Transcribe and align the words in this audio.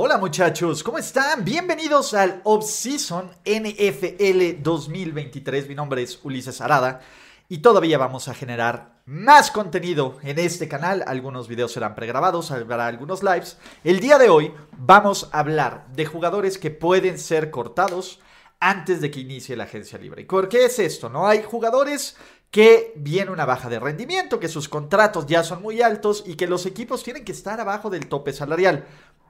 Hola 0.00 0.16
muchachos, 0.16 0.84
¿cómo 0.84 0.98
están? 0.98 1.44
Bienvenidos 1.44 2.14
al 2.14 2.40
Off-Season 2.44 3.32
NFL 3.44 4.62
2023. 4.62 5.68
Mi 5.68 5.74
nombre 5.74 6.04
es 6.04 6.20
Ulises 6.22 6.60
Arada 6.60 7.00
y 7.48 7.58
todavía 7.58 7.98
vamos 7.98 8.28
a 8.28 8.34
generar 8.34 9.00
más 9.06 9.50
contenido 9.50 10.16
en 10.22 10.38
este 10.38 10.68
canal. 10.68 11.02
Algunos 11.04 11.48
videos 11.48 11.72
serán 11.72 11.96
pregrabados, 11.96 12.52
habrá 12.52 12.86
algunos 12.86 13.24
lives. 13.24 13.58
El 13.82 13.98
día 13.98 14.18
de 14.18 14.28
hoy 14.28 14.54
vamos 14.70 15.30
a 15.32 15.40
hablar 15.40 15.88
de 15.92 16.06
jugadores 16.06 16.58
que 16.58 16.70
pueden 16.70 17.18
ser 17.18 17.50
cortados 17.50 18.20
antes 18.60 19.00
de 19.00 19.10
que 19.10 19.18
inicie 19.18 19.56
la 19.56 19.64
agencia 19.64 19.98
libre. 19.98 20.22
¿Y 20.22 20.26
por 20.26 20.48
qué 20.48 20.66
es 20.66 20.78
esto? 20.78 21.08
No 21.08 21.26
hay 21.26 21.42
jugadores 21.42 22.16
que 22.50 22.94
viene 22.96 23.30
una 23.30 23.44
baja 23.44 23.68
de 23.68 23.78
rendimiento, 23.78 24.40
que 24.40 24.48
sus 24.48 24.68
contratos 24.68 25.26
ya 25.26 25.44
son 25.44 25.60
muy 25.60 25.82
altos 25.82 26.24
y 26.26 26.34
que 26.34 26.46
los 26.46 26.64
equipos 26.64 27.02
tienen 27.02 27.24
que 27.24 27.32
estar 27.32 27.60
abajo 27.60 27.90
del 27.90 28.08
tope 28.08 28.32
salarial. 28.32 28.86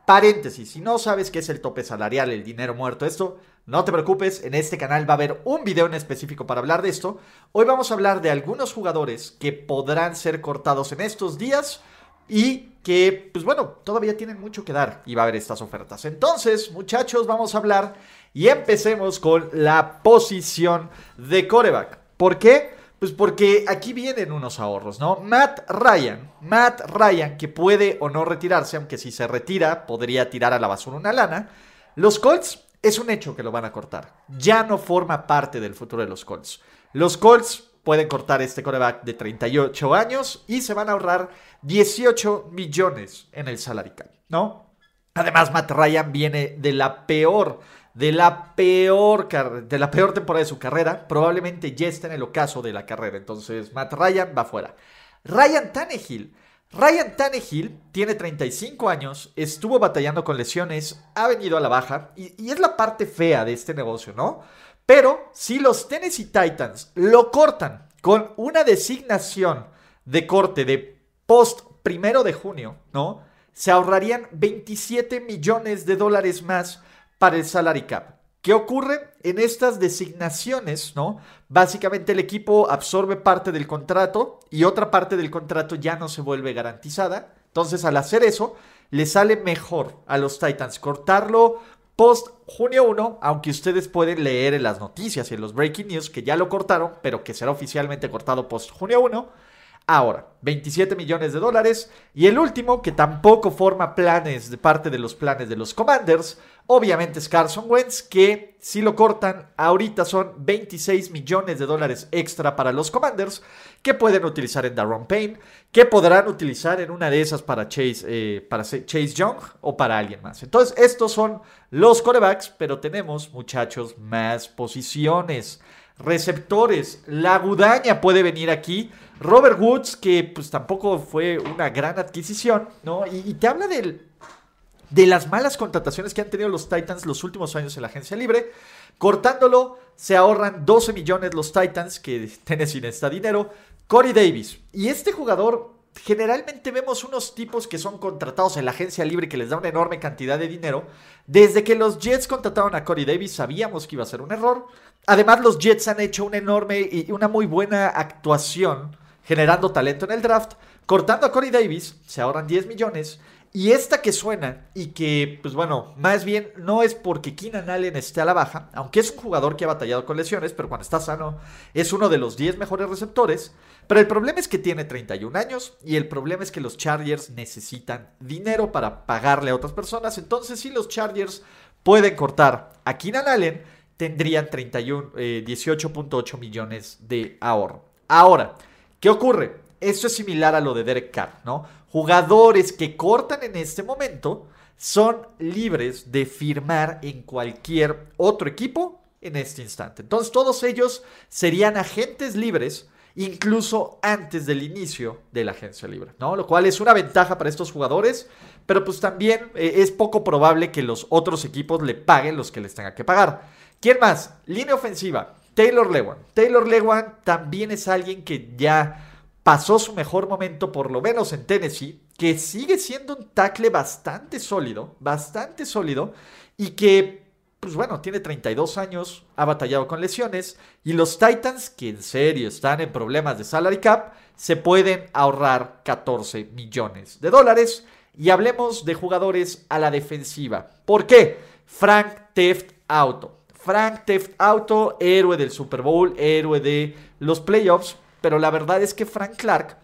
Paréntesis, 0.09 0.71
si 0.71 0.81
no 0.81 0.99
sabes 0.99 1.31
qué 1.31 1.41
es 1.41 1.51
el 1.51 1.61
tope 1.61 1.85
salarial, 1.85 2.31
el 2.31 2.43
dinero 2.43 2.75
muerto, 2.75 3.05
esto, 3.05 3.41
no 3.67 3.85
te 3.85 3.93
preocupes, 3.93 4.43
en 4.43 4.55
este 4.55 4.79
canal 4.79 5.07
va 5.07 5.13
a 5.13 5.17
haber 5.17 5.43
un 5.45 5.65
video 5.65 5.85
en 5.85 5.93
específico 5.93 6.47
para 6.47 6.61
hablar 6.61 6.81
de 6.81 6.89
esto. 6.89 7.19
Hoy 7.53 7.67
vamos 7.67 7.91
a 7.91 7.95
hablar 7.95 8.23
de 8.23 8.31
algunos 8.31 8.73
jugadores 8.73 9.37
que 9.39 9.53
podrán 9.53 10.17
ser 10.17 10.41
cortados 10.41 10.93
en 10.93 11.03
estos 11.03 11.37
días 11.37 11.83
y 12.27 12.71
que, 12.83 13.29
pues 13.35 13.45
bueno, 13.45 13.67
todavía 13.85 14.17
tienen 14.17 14.41
mucho 14.41 14.65
que 14.65 14.73
dar 14.73 15.03
y 15.05 15.15
va 15.15 15.21
a 15.21 15.25
haber 15.25 15.37
estas 15.37 15.61
ofertas. 15.61 16.07
Entonces, 16.07 16.73
muchachos, 16.73 17.27
vamos 17.27 17.55
a 17.55 17.59
hablar 17.59 17.97
y 18.33 18.49
empecemos 18.49 19.21
con 19.21 19.51
la 19.53 20.03
posición 20.03 20.89
de 21.19 21.47
coreback. 21.47 21.99
¿Por 22.17 22.39
qué? 22.39 22.78
Pues 22.99 23.13
porque 23.13 23.65
aquí 23.69 23.93
vienen 23.93 24.33
unos 24.33 24.59
ahorros, 24.59 24.99
¿no? 24.99 25.21
Matt 25.21 25.71
Ryan, 25.71 26.33
Matt 26.41 26.81
Ryan, 26.91 27.37
que 27.37 27.47
puede 27.47 27.97
o 28.01 28.11
no 28.11 28.25
retirarse, 28.25 28.77
aunque 28.77 28.99
si 28.99 29.13
se 29.13 29.29
retira 29.29 29.87
podría 29.87 30.31
tirar 30.31 30.53
a 30.53 30.59
la 30.59 30.67
basura 30.67 30.97
una 30.97 31.13
lana. 31.13 31.49
Los 31.95 32.19
Colts 32.19 32.65
es 32.83 32.99
un 32.99 33.11
hecho 33.11 33.37
que 33.37 33.45
lo 33.45 33.53
van 33.53 33.65
a 33.65 33.73
cortar. 33.73 34.15
Ya 34.29 34.65
no 34.65 34.79
forma 34.79 35.29
parte 35.29 35.61
del 35.61 35.75
futuro 35.75 36.03
de 36.03 36.09
los 36.09 36.25
Colts. 36.25 36.61
Los 36.93 37.17
Colts 37.17 37.71
pueden 37.85 38.09
cortar 38.09 38.43
este 38.43 38.65
coreback 38.65 39.05
de 39.05 39.15
38 39.15 39.95
años 39.95 40.45
y 40.49 40.61
se 40.61 40.75
van 40.75 40.89
a 40.89 40.93
ahorrar 40.93 41.31
18 41.63 42.49
millones 42.51 43.29
en 43.33 43.47
el 43.47 43.59
salary 43.59 43.91
cap, 43.91 44.11
¿no? 44.29 44.75
Además, 45.15 45.53
Matt 45.53 45.71
Ryan 45.71 46.13
viene 46.13 46.57
de 46.59 46.73
la 46.73 47.07
peor 47.07 47.61
de 47.99 48.13
la 48.13 48.55
peor 48.55 49.29
de 49.29 49.79
la 49.79 49.91
peor 49.91 50.15
temporada 50.15 50.45
de 50.45 50.49
su 50.49 50.59
carrera, 50.61 51.09
probablemente 51.09 51.75
ya 51.75 51.89
está 51.89 52.07
en 52.07 52.13
el 52.13 52.23
ocaso 52.23 52.63
de 52.63 52.73
la 52.73 52.87
carrera. 52.87 53.17
Entonces, 53.17 53.73
Matt 53.73 53.93
Ryan 53.93 54.33
va 54.39 54.45
fuera. 54.45 54.77
Ryan 55.25 55.73
Tannehill. 55.73 56.33
Ryan 56.71 57.17
Tannehill 57.17 57.81
tiene 57.91 58.15
35 58.15 58.89
años, 58.89 59.33
estuvo 59.35 59.81
batallando 59.81 60.23
con 60.23 60.37
lesiones, 60.37 61.03
ha 61.15 61.27
venido 61.27 61.57
a 61.57 61.61
la 61.61 61.69
baja 61.69 62.13
y, 62.15 62.41
y 62.41 62.51
es 62.51 62.61
la 62.61 62.77
parte 62.77 63.05
fea 63.05 63.45
de 63.45 63.55
este 63.55 63.75
negocio, 63.75 64.13
¿no? 64.15 64.43
Pero 64.87 65.31
si 65.33 65.59
los 65.59 65.89
Tennessee 65.89 66.27
Titans 66.27 66.93
lo 66.95 67.33
cortan 67.33 67.89
con 68.01 68.33
una 68.37 68.63
designación 68.63 69.67
de 70.05 70.27
corte 70.27 70.65
de 70.65 71.01
post 71.27 71.63
primero 71.83 72.23
de 72.23 72.35
junio, 72.35 72.77
¿no? 72.93 73.23
Se 73.53 73.73
ahorrarían 73.73 74.29
27 74.31 75.21
millones 75.21 75.85
de 75.85 75.97
dólares 75.97 76.43
más 76.43 76.83
para 77.19 77.37
el 77.37 77.45
salary 77.45 77.83
cap. 77.83 78.19
¿Qué 78.41 78.55
ocurre? 78.55 79.13
En 79.23 79.39
estas 79.39 79.81
designaciones, 79.81 80.95
¿no? 80.95 81.19
Básicamente 81.49 82.13
el 82.13 82.21
equipo 82.21 82.71
absorbe 82.71 83.17
parte 83.17 83.53
del 83.53 83.67
contrato 83.67 84.41
y 84.51 84.65
otra 84.65 84.91
parte 84.91 85.17
del 85.17 85.31
contrato 85.31 85.75
ya 85.75 85.97
no 85.97 86.09
se 86.09 86.23
vuelve 86.23 86.53
garantizada. 86.53 87.35
Entonces, 87.47 87.85
al 87.85 87.97
hacer 87.97 88.23
eso, 88.23 88.57
le 88.91 89.07
sale 89.07 89.37
mejor 89.37 89.97
a 90.07 90.19
los 90.19 90.39
Titans 90.39 90.79
cortarlo 90.79 91.61
post 91.97 92.29
junio 92.47 92.85
1, 92.85 93.19
aunque 93.21 93.51
ustedes 93.51 93.89
pueden 93.89 94.23
leer 94.23 94.55
en 94.55 94.63
las 94.63 94.79
noticias 94.79 95.31
y 95.31 95.35
en 95.35 95.41
los 95.41 95.53
breaking 95.53 95.89
news 95.89 96.11
que 96.11 96.23
ya 96.23 96.37
lo 96.37 96.49
cortaron, 96.49 96.93
pero 97.03 97.25
que 97.25 97.35
será 97.35 97.51
oficialmente 97.51 98.09
cortado 98.09 98.49
post 98.49 98.71
junio 98.71 99.01
1 99.01 99.48
Ahora, 99.91 100.27
27 100.43 100.95
millones 100.97 101.33
de 101.33 101.41
dólares. 101.41 101.91
Y 102.15 102.27
el 102.27 102.39
último, 102.39 102.83
que 102.83 102.93
tampoco 102.93 103.51
forma 103.51 103.95
planes 103.95 104.51
de 104.51 104.59
parte 104.59 104.91
de 104.91 104.99
los 104.99 105.15
planes 105.15 105.49
de 105.49 105.57
los 105.57 105.73
Commanders, 105.73 106.39
obviamente 106.67 107.19
es 107.19 107.29
Carson 107.29 107.65
Wentz, 107.67 108.03
que 108.03 108.59
si 108.61 108.83
lo 108.83 108.95
cortan, 108.95 109.49
ahorita 109.57 110.05
son 110.05 110.35
26 110.45 111.11
millones 111.11 111.59
de 111.59 111.65
dólares 111.65 112.07
extra 112.11 112.55
para 112.55 112.71
los 112.71 112.91
Commanders, 112.91 113.43
que 113.81 113.95
pueden 113.95 114.27
utilizar 114.27 114.67
en 114.67 114.75
Darron 114.75 115.07
Payne, 115.07 115.39
que 115.73 115.87
podrán 115.87 116.29
utilizar 116.29 116.83
en 116.83 116.91
una 116.91 117.09
de 117.09 117.23
esas 117.23 117.41
para 117.41 117.67
Chase, 117.67 118.05
eh, 118.07 118.47
para 118.49 118.65
Chase 118.65 119.15
Young 119.15 119.39
o 119.63 119.75
para 119.75 119.97
alguien 119.97 120.21
más. 120.21 120.43
Entonces, 120.43 120.77
estos 120.77 121.13
son 121.13 121.41
los 121.71 122.03
corebacks, 122.03 122.51
pero 122.51 122.79
tenemos, 122.79 123.33
muchachos, 123.33 123.97
más 123.97 124.49
posiciones. 124.49 125.63
Receptores, 125.99 127.03
la 127.07 127.39
gudaña 127.39 128.01
puede 128.01 128.23
venir 128.23 128.51
aquí. 128.51 128.91
Robert 129.21 129.59
Woods, 129.61 129.97
que 129.97 130.25
pues 130.25 130.51
tampoco 130.51 130.99
fue 130.99 131.39
una 131.39 131.71
gran 131.71 131.99
adquisición, 131.99 132.69
¿no? 132.83 133.05
Y, 133.07 133.35
te 133.35 133.49
habla 133.49 133.67
de 133.67 135.07
las 135.07 135.29
malas 135.29 135.57
contrataciones 135.57 136.15
que 136.15 136.21
han 136.21 136.31
tenido 136.31 136.49
los 136.49 136.69
Titans 136.69 137.05
los 137.05 137.25
últimos 137.25 137.57
años 137.57 137.77
en 137.77 137.83
la 137.83 137.89
agencia 137.89 138.17
libre. 138.17 138.53
Cortándolo, 138.97 139.79
se 139.97 140.17
ahorran 140.17 140.65
12 140.65 140.93
millones 140.93 141.35
los 141.35 141.53
Titans, 141.53 141.99
que 141.99 142.31
Tennessee 142.45 142.81
necesita 142.81 143.11
dinero. 143.11 143.51
Corey 143.89 144.13
Davis. 144.13 144.59
Y 144.73 144.89
este 144.89 145.13
jugador, 145.13 145.75
generalmente 146.05 146.71
vemos 146.71 147.03
unos 147.03 147.35
tipos 147.35 147.67
que 147.67 147.79
son 147.79 147.99
contratados 147.99 148.57
en 148.57 148.67
la 148.67 148.71
agencia 148.71 149.05
libre 149.05 149.29
que 149.29 149.37
les 149.37 149.51
da 149.51 149.57
una 149.57 149.69
enorme 149.69 149.99
cantidad 149.99 150.39
de 150.39 150.47
dinero. 150.47 150.87
Desde 151.27 151.65
que 151.65 151.75
los 151.75 151.99
Jets 151.99 152.29
contrataron 152.29 152.75
a 152.75 152.85
Corey 152.85 153.05
Davis, 153.05 153.33
sabíamos 153.33 153.87
que 153.87 153.97
iba 153.97 154.05
a 154.05 154.07
ser 154.07 154.23
un 154.23 154.31
error. 154.31 154.67
Además, 155.07 155.41
los 155.41 155.59
Jets 155.59 155.89
han 155.89 156.01
hecho 156.01 156.25
una 156.25 156.37
enorme 156.37 156.81
y 156.81 157.11
una 157.11 157.27
muy 157.27 157.47
buena 157.47 157.89
actuación 157.89 158.97
generando 159.29 159.71
talento 159.71 160.07
en 160.07 160.13
el 160.13 160.23
draft, 160.23 160.55
cortando 160.87 161.27
a 161.27 161.31
Corey 161.31 161.51
Davis, 161.51 161.97
se 162.07 162.23
ahorran 162.23 162.47
10 162.47 162.67
millones. 162.67 163.21
Y 163.53 163.73
esta 163.73 164.01
que 164.01 164.11
suena 164.11 164.69
y 164.73 164.89
que, 164.89 165.39
pues 165.43 165.53
bueno, 165.53 165.93
más 165.99 166.25
bien 166.25 166.51
no 166.57 166.83
es 166.83 166.95
porque 166.95 167.35
Keenan 167.35 167.69
Allen 167.69 167.97
esté 167.97 168.23
a 168.23 168.25
la 168.25 168.33
baja, 168.33 168.71
aunque 168.73 169.01
es 169.01 169.11
un 169.11 169.19
jugador 169.19 169.55
que 169.55 169.65
ha 169.65 169.69
batallado 169.69 170.07
con 170.07 170.17
lesiones, 170.17 170.55
pero 170.55 170.71
cuando 170.71 170.83
está 170.83 170.99
sano 170.99 171.37
es 171.75 171.93
uno 171.93 172.09
de 172.09 172.17
los 172.17 172.39
10 172.39 172.57
mejores 172.57 172.89
receptores. 172.89 173.53
Pero 173.87 174.01
el 174.01 174.07
problema 174.07 174.41
es 174.41 174.49
que 174.49 174.59
tiene 174.59 174.85
31 174.85 175.39
años 175.39 175.77
y 175.85 175.97
el 175.97 176.09
problema 176.09 176.43
es 176.43 176.51
que 176.51 176.63
los 176.63 176.79
Chargers 176.79 177.29
necesitan 177.29 178.09
dinero 178.21 178.73
para 178.73 179.05
pagarle 179.05 179.51
a 179.51 179.55
otras 179.55 179.73
personas. 179.73 180.17
Entonces, 180.17 180.59
si 180.59 180.71
los 180.71 180.89
Chargers 180.89 181.43
pueden 181.83 182.17
cortar 182.17 182.73
a 182.83 182.97
Keenan 182.97 183.29
Allen, 183.29 183.63
tendrían 183.99 184.49
31, 184.49 185.13
18.8 185.13 186.35
eh, 186.35 186.39
millones 186.39 186.99
de 187.03 187.37
ahorro. 187.43 187.85
Ahora, 188.09 188.55
¿Qué 189.01 189.09
ocurre? 189.09 189.61
Esto 189.81 190.09
es 190.09 190.17
similar 190.17 190.55
a 190.55 190.61
lo 190.61 190.75
de 190.75 190.83
Derek 190.83 191.13
Carr, 191.13 191.41
¿no? 191.45 191.65
Jugadores 191.91 192.73
que 192.73 192.97
cortan 192.97 193.45
en 193.45 193.57
este 193.57 193.83
momento 193.83 194.49
son 194.77 195.27
libres 195.39 196.11
de 196.11 196.27
firmar 196.27 196.99
en 197.03 197.23
cualquier 197.23 198.09
otro 198.17 198.49
equipo 198.49 199.01
en 199.21 199.37
este 199.37 199.63
instante. 199.63 200.03
Entonces 200.03 200.33
todos 200.33 200.63
ellos 200.63 201.03
serían 201.29 201.77
agentes 201.77 202.35
libres 202.35 202.89
incluso 203.15 203.99
antes 204.03 204.47
del 204.47 204.63
inicio 204.63 205.23
de 205.33 205.45
la 205.45 205.53
agencia 205.53 205.89
libre, 205.89 206.13
¿no? 206.19 206.37
Lo 206.37 206.47
cual 206.47 206.67
es 206.67 206.81
una 206.81 206.93
ventaja 206.93 207.37
para 207.37 207.51
estos 207.51 207.73
jugadores, 207.73 208.29
pero 208.67 208.85
pues 208.85 209.01
también 209.01 209.51
eh, 209.55 209.75
es 209.77 209.91
poco 209.91 210.23
probable 210.23 210.71
que 210.71 210.83
los 210.83 211.07
otros 211.09 211.45
equipos 211.45 211.83
le 211.83 211.95
paguen 211.95 212.37
los 212.37 212.53
que 212.53 212.61
les 212.61 212.75
tengan 212.75 212.95
que 212.95 213.05
pagar. 213.05 213.43
¿Quién 213.81 213.99
más? 214.01 214.35
Línea 214.47 214.75
ofensiva. 214.75 215.38
Taylor 215.59 215.91
Lewan. 215.91 216.19
Taylor 216.35 216.69
Lewan 216.69 217.17
también 217.25 217.73
es 217.73 217.89
alguien 217.89 218.23
que 218.23 218.55
ya 218.57 219.25
pasó 219.43 219.81
su 219.81 219.93
mejor 219.93 220.29
momento, 220.29 220.71
por 220.71 220.89
lo 220.89 221.01
menos 221.01 221.33
en 221.33 221.47
Tennessee, 221.47 222.01
que 222.17 222.39
sigue 222.39 222.79
siendo 222.79 223.17
un 223.17 223.31
tackle 223.31 223.69
bastante 223.69 224.39
sólido, 224.39 224.95
bastante 225.01 225.67
sólido, 225.67 226.13
y 226.57 226.71
que, 226.71 227.25
pues 227.59 227.75
bueno, 227.75 228.01
tiene 228.01 228.21
32 228.21 228.79
años, 228.79 229.25
ha 229.35 229.45
batallado 229.47 229.89
con 229.89 230.01
lesiones, 230.01 230.57
y 230.85 230.93
los 230.93 231.19
Titans, 231.19 231.71
que 231.71 231.89
en 231.89 232.05
serio 232.05 232.47
están 232.47 232.81
en 232.81 232.93
problemas 232.93 233.37
de 233.37 233.43
salary 233.43 233.79
cap, 233.79 234.13
se 234.37 234.55
pueden 234.55 235.07
ahorrar 235.13 235.83
14 235.85 236.51
millones 236.55 237.21
de 237.21 237.31
dólares. 237.31 237.85
y 238.17 238.31
hablemos 238.31 238.85
de 238.85 238.95
jugadores 238.95 239.67
a 239.69 239.81
la 239.81 239.91
defensiva. 239.91 240.71
¿Por 240.85 241.07
qué? 241.07 241.39
Frank 241.67 242.33
Teft 242.33 242.75
Auto. 242.87 243.38
Frank 243.59 244.05
Teft 244.05 244.33
Auto, 244.39 244.97
héroe 245.01 245.37
del 245.37 245.51
Super 245.51 245.83
Bowl, 245.83 246.15
héroe 246.17 246.61
de 246.61 246.97
los 247.19 247.41
playoffs, 247.41 247.97
pero 248.21 248.39
la 248.39 248.51
verdad 248.51 248.83
es 248.83 248.95
que 248.95 249.05
Frank 249.05 249.37
Clark 249.37 249.77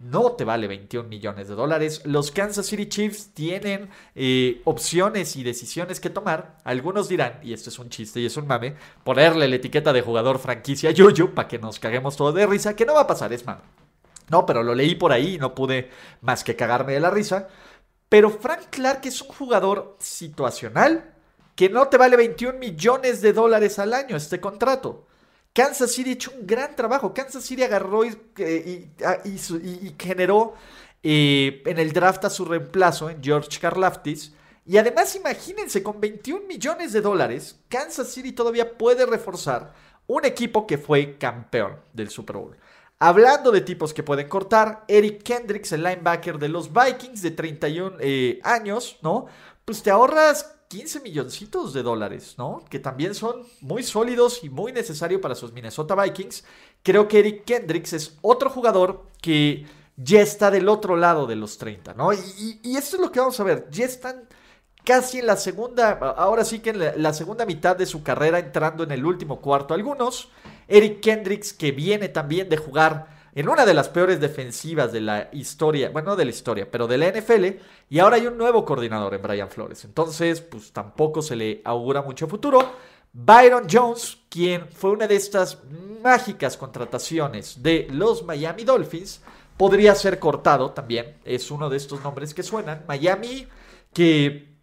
no 0.00 0.32
te 0.32 0.44
vale 0.44 0.66
21 0.66 1.08
millones 1.08 1.48
de 1.48 1.54
dólares. 1.54 2.02
Los 2.04 2.30
Kansas 2.30 2.66
City 2.66 2.88
Chiefs 2.88 3.32
tienen 3.34 3.90
eh, 4.14 4.62
opciones 4.64 5.36
y 5.36 5.42
decisiones 5.42 6.00
que 6.00 6.10
tomar. 6.10 6.56
Algunos 6.64 7.08
dirán, 7.08 7.38
y 7.42 7.52
esto 7.52 7.70
es 7.70 7.78
un 7.78 7.90
chiste 7.90 8.20
y 8.20 8.26
es 8.26 8.36
un 8.36 8.46
mame, 8.46 8.74
ponerle 9.04 9.46
la 9.46 9.56
etiqueta 9.56 9.92
de 9.92 10.02
jugador 10.02 10.38
franquicia 10.38 10.90
Yuyu 10.90 11.34
para 11.34 11.48
que 11.48 11.58
nos 11.58 11.78
caguemos 11.78 12.16
todo 12.16 12.32
de 12.32 12.46
risa, 12.46 12.74
que 12.74 12.86
no 12.86 12.94
va 12.94 13.02
a 13.02 13.06
pasar, 13.06 13.32
es 13.32 13.44
mame. 13.44 13.62
No, 14.30 14.46
pero 14.46 14.62
lo 14.62 14.74
leí 14.74 14.94
por 14.94 15.12
ahí 15.12 15.34
y 15.34 15.38
no 15.38 15.54
pude 15.54 15.90
más 16.22 16.44
que 16.44 16.56
cagarme 16.56 16.94
de 16.94 17.00
la 17.00 17.10
risa. 17.10 17.48
Pero 18.08 18.30
Frank 18.30 18.70
Clark 18.70 19.02
es 19.04 19.20
un 19.20 19.28
jugador 19.28 19.96
situacional 20.00 21.14
que 21.60 21.68
no 21.68 21.88
te 21.88 21.98
vale 21.98 22.16
21 22.16 22.58
millones 22.58 23.20
de 23.20 23.34
dólares 23.34 23.78
al 23.78 23.92
año 23.92 24.16
este 24.16 24.40
contrato. 24.40 25.06
Kansas 25.52 25.92
City 25.92 26.08
ha 26.08 26.12
hecho 26.14 26.32
un 26.34 26.46
gran 26.46 26.74
trabajo. 26.74 27.12
Kansas 27.12 27.44
City 27.44 27.62
agarró 27.62 28.02
y, 28.02 28.16
generó 29.98 30.54
eh, 31.02 31.62
en 31.66 31.78
el 31.78 31.92
draft 31.92 32.24
a 32.24 32.30
su 32.30 32.46
reemplazo, 32.46 33.10
en 33.10 33.22
George 33.22 33.60
Karlaftis. 33.60 34.32
Y 34.64 34.78
además, 34.78 35.14
imagínense, 35.16 35.82
con 35.82 36.00
21 36.00 36.46
millones 36.46 36.94
de 36.94 37.02
dólares, 37.02 37.60
Kansas 37.68 38.08
City 38.08 38.32
todavía 38.32 38.78
puede 38.78 39.04
reforzar 39.04 39.74
un 40.06 40.24
equipo 40.24 40.66
que 40.66 40.78
fue 40.78 41.18
campeón 41.18 41.76
del 41.92 42.08
Super 42.08 42.36
Bowl. 42.36 42.56
Hablando 42.98 43.50
de 43.50 43.60
tipos 43.60 43.92
que 43.92 44.02
pueden 44.02 44.30
cortar, 44.30 44.86
Eric 44.88 45.24
Kendricks, 45.24 45.72
el 45.72 45.82
linebacker 45.82 46.38
de 46.38 46.48
los 46.48 46.70
Vikings 46.72 47.20
de 47.20 47.32
31 47.32 47.96
eh, 48.00 48.40
años, 48.44 48.98
¿no? 49.02 49.26
Pues 49.66 49.82
te 49.82 49.90
ahorras 49.90 50.56
15 50.70 51.00
milloncitos 51.00 51.72
de 51.72 51.82
dólares, 51.82 52.36
¿no? 52.38 52.64
Que 52.70 52.78
también 52.78 53.12
son 53.16 53.44
muy 53.60 53.82
sólidos 53.82 54.44
y 54.44 54.50
muy 54.50 54.70
necesarios 54.70 55.20
para 55.20 55.34
sus 55.34 55.52
Minnesota 55.52 56.00
Vikings. 56.00 56.44
Creo 56.84 57.08
que 57.08 57.18
Eric 57.18 57.44
Kendricks 57.44 57.92
es 57.92 58.16
otro 58.22 58.50
jugador 58.50 59.02
que 59.20 59.66
ya 59.96 60.20
está 60.20 60.48
del 60.48 60.68
otro 60.68 60.94
lado 60.94 61.26
de 61.26 61.34
los 61.34 61.58
30, 61.58 61.94
¿no? 61.94 62.12
Y, 62.12 62.76
esto 62.76 62.96
es 62.96 63.02
lo 63.02 63.10
que 63.10 63.18
vamos 63.18 63.40
a 63.40 63.44
ver. 63.44 63.66
Ya 63.72 63.84
están 63.84 64.28
casi 64.84 65.18
en 65.18 65.26
la 65.26 65.36
segunda, 65.36 65.90
ahora 66.16 66.44
sí 66.44 66.60
que 66.60 66.70
en 66.70 67.02
la, 67.02 67.12
segunda 67.14 67.44
mitad 67.46 67.74
de 67.74 67.84
su 67.84 68.04
carrera, 68.04 68.38
entrando 68.38 68.84
en 68.84 68.92
el 68.92 69.04
último 69.04 69.40
cuarto 69.40 69.74
algunos. 69.74 70.30
Eric 70.68 71.00
Kendricks, 71.00 71.52
que 71.52 71.72
viene 71.72 72.08
también 72.08 72.48
de 72.48 72.58
jugar 72.58 73.19
en 73.34 73.48
una 73.48 73.64
de 73.64 73.74
las 73.74 73.88
peores 73.88 74.20
defensivas 74.20 74.92
de 74.92 75.00
la 75.00 75.28
historia, 75.32 75.90
bueno, 75.90 76.10
no 76.10 76.16
de 76.16 76.24
la 76.24 76.30
historia, 76.30 76.68
pero 76.70 76.86
de 76.86 76.98
la 76.98 77.10
NFL, 77.10 77.46
y 77.88 77.98
ahora 77.98 78.16
hay 78.16 78.26
un 78.26 78.36
nuevo 78.36 78.64
coordinador 78.64 79.14
en 79.14 79.22
Brian 79.22 79.48
Flores. 79.48 79.84
Entonces, 79.84 80.40
pues 80.40 80.72
tampoco 80.72 81.22
se 81.22 81.36
le 81.36 81.62
augura 81.64 82.02
mucho 82.02 82.26
futuro. 82.26 82.72
Byron 83.12 83.66
Jones, 83.70 84.18
quien 84.28 84.68
fue 84.68 84.90
una 84.90 85.06
de 85.06 85.16
estas 85.16 85.58
mágicas 86.02 86.56
contrataciones 86.56 87.62
de 87.62 87.88
los 87.90 88.24
Miami 88.24 88.64
Dolphins, 88.64 89.20
podría 89.56 89.94
ser 89.94 90.18
cortado 90.18 90.70
también. 90.70 91.18
Es 91.24 91.50
uno 91.50 91.68
de 91.68 91.76
estos 91.76 92.02
nombres 92.02 92.32
que 92.32 92.42
suenan. 92.42 92.84
Miami, 92.88 93.46
que 93.92 94.56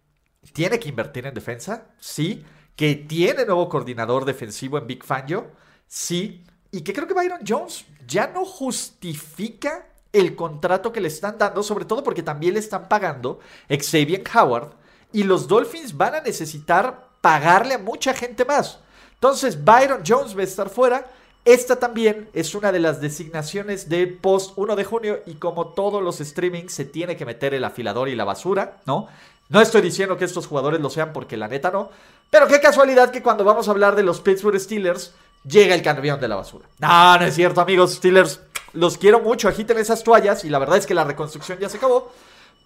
tiene 0.52 0.78
que 0.78 0.88
invertir 0.88 1.26
en 1.26 1.34
defensa, 1.34 1.88
sí. 1.98 2.44
Que 2.74 2.94
tiene 2.94 3.44
nuevo 3.44 3.68
coordinador 3.68 4.24
defensivo 4.24 4.78
en 4.78 4.86
Big 4.86 5.04
Fangio, 5.04 5.52
sí. 5.86 6.44
Y 6.70 6.80
que 6.80 6.92
creo 6.92 7.06
que 7.06 7.14
Byron 7.14 7.40
Jones 7.46 7.84
ya 8.08 8.26
no 8.26 8.44
justifica 8.44 9.86
el 10.12 10.34
contrato 10.34 10.90
que 10.90 11.00
le 11.00 11.08
están 11.08 11.38
dando, 11.38 11.62
sobre 11.62 11.84
todo 11.84 12.02
porque 12.02 12.22
también 12.22 12.54
le 12.54 12.60
están 12.60 12.88
pagando 12.88 13.38
Xavier 13.68 14.24
Howard 14.34 14.70
y 15.12 15.22
los 15.22 15.46
Dolphins 15.46 15.96
van 15.96 16.16
a 16.16 16.20
necesitar 16.20 17.08
pagarle 17.20 17.74
a 17.74 17.78
mucha 17.78 18.14
gente 18.14 18.44
más. 18.44 18.80
Entonces 19.14 19.62
Byron 19.62 20.02
Jones 20.06 20.36
va 20.36 20.40
a 20.40 20.44
estar 20.44 20.70
fuera. 20.70 21.06
Esta 21.44 21.76
también 21.76 22.28
es 22.32 22.54
una 22.54 22.72
de 22.72 22.78
las 22.78 23.00
designaciones 23.00 23.88
de 23.88 24.06
post 24.06 24.52
1 24.56 24.76
de 24.76 24.84
junio 24.84 25.20
y 25.26 25.34
como 25.34 25.68
todos 25.68 26.02
los 26.02 26.18
streamings 26.18 26.72
se 26.72 26.84
tiene 26.84 27.16
que 27.16 27.26
meter 27.26 27.54
el 27.54 27.64
afilador 27.64 28.08
y 28.08 28.16
la 28.16 28.24
basura, 28.24 28.78
¿no? 28.86 29.08
No 29.48 29.60
estoy 29.60 29.80
diciendo 29.80 30.16
que 30.18 30.26
estos 30.26 30.46
jugadores 30.46 30.80
lo 30.80 30.90
sean 30.90 31.12
porque 31.12 31.38
la 31.38 31.48
neta 31.48 31.70
no, 31.70 31.90
pero 32.30 32.46
qué 32.46 32.60
casualidad 32.60 33.10
que 33.10 33.22
cuando 33.22 33.44
vamos 33.44 33.66
a 33.66 33.70
hablar 33.70 33.96
de 33.96 34.02
los 34.02 34.20
Pittsburgh 34.20 34.60
Steelers 34.60 35.14
llega 35.44 35.74
el 35.74 35.82
camión 35.82 36.20
de 36.20 36.28
la 36.28 36.36
basura. 36.36 36.66
No, 36.78 37.18
no 37.18 37.24
es 37.24 37.34
cierto, 37.34 37.60
amigos 37.60 37.94
Steelers. 37.94 38.40
Los 38.72 38.98
quiero 38.98 39.20
mucho, 39.20 39.48
agiten 39.48 39.78
esas 39.78 40.04
toallas 40.04 40.44
y 40.44 40.50
la 40.50 40.58
verdad 40.58 40.76
es 40.76 40.86
que 40.86 40.94
la 40.94 41.04
reconstrucción 41.04 41.58
ya 41.58 41.68
se 41.68 41.78
acabó. 41.78 42.12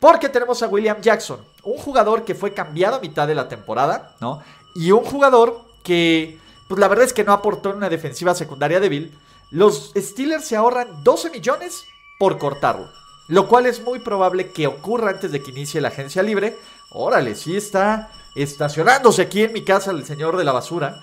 Porque 0.00 0.28
tenemos 0.28 0.62
a 0.62 0.66
William 0.66 1.00
Jackson, 1.00 1.40
un 1.62 1.78
jugador 1.78 2.24
que 2.24 2.34
fue 2.34 2.52
cambiado 2.52 2.96
a 2.96 3.00
mitad 3.00 3.28
de 3.28 3.36
la 3.36 3.48
temporada, 3.48 4.16
¿no? 4.20 4.42
Y 4.74 4.90
un 4.90 5.04
jugador 5.04 5.60
que, 5.84 6.40
pues 6.68 6.80
la 6.80 6.88
verdad 6.88 7.04
es 7.04 7.12
que 7.12 7.22
no 7.22 7.32
aportó 7.32 7.70
en 7.70 7.76
una 7.76 7.88
defensiva 7.88 8.34
secundaria 8.34 8.80
débil. 8.80 9.16
Los 9.50 9.92
Steelers 9.96 10.44
se 10.44 10.56
ahorran 10.56 11.04
12 11.04 11.30
millones 11.30 11.84
por 12.18 12.38
cortarlo. 12.38 12.90
Lo 13.28 13.46
cual 13.46 13.66
es 13.66 13.80
muy 13.80 14.00
probable 14.00 14.50
que 14.50 14.66
ocurra 14.66 15.10
antes 15.10 15.30
de 15.30 15.40
que 15.42 15.52
inicie 15.52 15.80
la 15.80 15.88
agencia 15.88 16.22
libre. 16.22 16.58
Órale, 16.90 17.34
sí 17.36 17.56
está 17.56 18.10
estacionándose 18.34 19.22
aquí 19.22 19.42
en 19.42 19.52
mi 19.52 19.64
casa 19.64 19.90
el 19.90 20.04
señor 20.04 20.36
de 20.36 20.44
la 20.44 20.52
basura. 20.52 21.00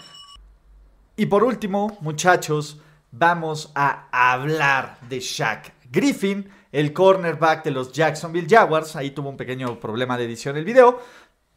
Y 1.20 1.26
por 1.26 1.44
último, 1.44 1.98
muchachos, 2.00 2.80
vamos 3.12 3.74
a 3.76 4.08
hablar 4.10 5.00
de 5.10 5.20
Shaq 5.20 5.74
Griffin, 5.92 6.50
el 6.72 6.94
cornerback 6.94 7.66
de 7.66 7.72
los 7.72 7.92
Jacksonville 7.92 8.48
Jaguars. 8.50 8.96
Ahí 8.96 9.12
tuvo 9.12 9.28
un 9.28 9.36
pequeño 9.36 9.82
problema 9.82 10.18
de 10.18 10.24
edición 10.24 10.56
el 10.56 10.64
video. 10.64 11.02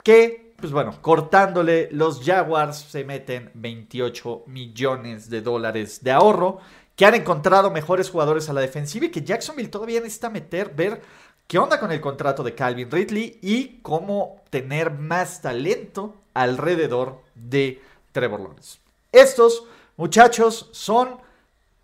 Que, 0.03 0.53
pues 0.57 0.73
bueno, 0.73 1.01
cortándole 1.01 1.89
los 1.93 2.25
Jaguars 2.25 2.77
se 2.77 3.05
meten 3.05 3.53
28 3.55 4.47
millones 4.49 5.31
de 5.31 5.43
dólares 5.43 6.03
de 6.03 6.11
ahorro. 6.11 6.59
Que 6.97 7.07
han 7.07 7.15
encontrado 7.15 7.71
mejores 7.71 8.11
jugadores 8.11 8.49
a 8.49 8.55
la 8.55 8.63
defensiva 8.63 9.07
y 9.07 9.11
que 9.13 9.23
Jacksonville 9.23 9.69
todavía 9.69 10.01
necesita 10.01 10.29
meter, 10.29 10.75
ver 10.75 11.03
qué 11.47 11.59
onda 11.59 11.79
con 11.79 11.93
el 11.93 12.01
contrato 12.01 12.43
de 12.43 12.57
Calvin 12.57 12.91
Ridley 12.91 13.39
y 13.41 13.79
cómo 13.83 14.43
tener 14.51 14.91
más 14.91 15.41
talento 15.41 16.17
alrededor 16.35 17.23
de 17.37 17.81
Trevor 18.11 18.41
Lawrence. 18.41 18.83
Estos 19.13 19.65
muchachos 19.97 20.71
son 20.73 21.21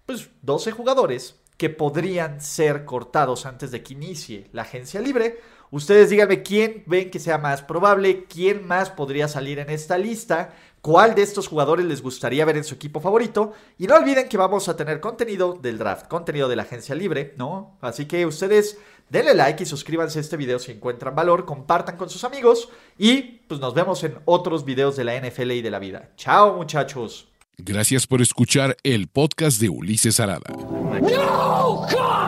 pues, 0.06 0.30
12 0.42 0.72
jugadores 0.72 1.36
que 1.58 1.68
podrían 1.68 2.40
ser 2.40 2.84
cortados 2.84 3.44
antes 3.44 3.70
de 3.70 3.82
que 3.82 3.92
inicie 3.92 4.48
la 4.52 4.62
agencia 4.62 5.00
libre. 5.00 5.40
Ustedes 5.70 6.10
díganme 6.10 6.42
quién 6.42 6.82
ven 6.86 7.10
que 7.10 7.18
sea 7.18 7.38
más 7.38 7.62
probable, 7.62 8.24
quién 8.24 8.66
más 8.66 8.90
podría 8.90 9.28
salir 9.28 9.58
en 9.58 9.70
esta 9.70 9.98
lista, 9.98 10.54
cuál 10.80 11.14
de 11.14 11.22
estos 11.22 11.48
jugadores 11.48 11.84
les 11.84 12.00
gustaría 12.00 12.44
ver 12.44 12.56
en 12.56 12.64
su 12.64 12.74
equipo 12.74 13.00
favorito. 13.00 13.52
Y 13.78 13.86
no 13.86 13.96
olviden 13.96 14.28
que 14.28 14.38
vamos 14.38 14.68
a 14.68 14.76
tener 14.76 15.00
contenido 15.00 15.58
del 15.60 15.78
draft, 15.78 16.08
contenido 16.08 16.48
de 16.48 16.56
la 16.56 16.62
agencia 16.62 16.94
libre, 16.94 17.34
¿no? 17.36 17.76
Así 17.80 18.06
que 18.06 18.24
ustedes 18.24 18.78
denle 19.10 19.34
like 19.34 19.62
y 19.62 19.66
suscríbanse 19.66 20.18
a 20.18 20.22
este 20.22 20.36
video 20.36 20.58
si 20.58 20.72
encuentran 20.72 21.14
valor, 21.14 21.44
compartan 21.44 21.96
con 21.96 22.08
sus 22.08 22.24
amigos 22.24 22.68
y 22.96 23.22
pues 23.48 23.60
nos 23.60 23.74
vemos 23.74 24.02
en 24.04 24.18
otros 24.24 24.64
videos 24.64 24.96
de 24.96 25.04
la 25.04 25.20
NFL 25.20 25.50
y 25.52 25.62
de 25.62 25.70
la 25.70 25.78
vida. 25.78 26.10
Chao 26.16 26.54
muchachos. 26.54 27.28
Gracias 27.58 28.06
por 28.06 28.22
escuchar 28.22 28.76
el 28.84 29.08
podcast 29.08 29.60
de 29.60 29.68
Ulises 29.68 30.20
Arada. 30.20 30.48
No, 30.48 31.86
God! 31.90 32.27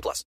18 0.00 0.02
plus. 0.02 0.30